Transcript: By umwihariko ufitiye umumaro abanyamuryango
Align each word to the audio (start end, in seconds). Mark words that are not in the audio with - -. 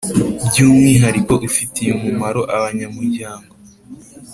By 0.45 0.57
umwihariko 0.65 1.33
ufitiye 1.47 1.89
umumaro 1.97 2.41
abanyamuryango 2.55 3.51